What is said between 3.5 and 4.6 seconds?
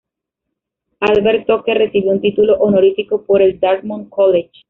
Dartmouth College.